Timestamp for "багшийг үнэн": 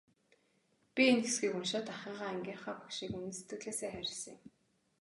2.81-3.33